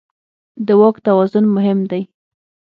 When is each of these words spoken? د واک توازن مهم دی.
د 0.67 0.67
واک 0.79 0.95
توازن 1.05 1.45
مهم 1.55 1.79
دی. 1.91 2.01